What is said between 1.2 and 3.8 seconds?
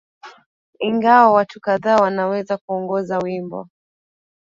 watu kadhaa wanaweza kuongoza wimbo